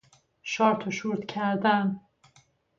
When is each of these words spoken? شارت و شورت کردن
شارت 0.41 0.87
و 0.87 0.91
شورت 0.91 1.25
کردن 1.25 2.01